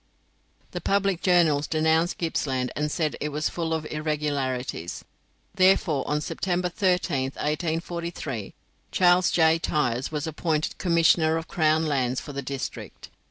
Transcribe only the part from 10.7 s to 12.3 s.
Commissioner of Crown Lands